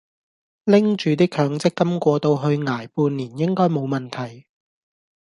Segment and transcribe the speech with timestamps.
[0.63, 4.47] 拎住啲強積金過到去捱半年應該冇問題